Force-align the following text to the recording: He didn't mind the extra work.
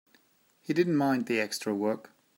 He 0.63 0.73
didn't 0.73 0.95
mind 0.97 1.27
the 1.27 1.39
extra 1.39 1.75
work. 1.75 2.09